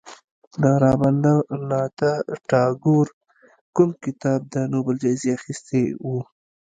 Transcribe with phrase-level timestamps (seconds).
[0.61, 1.37] د رابندر
[1.71, 2.11] ناته
[2.49, 3.07] ټاګور
[3.75, 5.81] کوم کتاب د نوبل جایزه اخیستې
[6.11, 6.23] وه.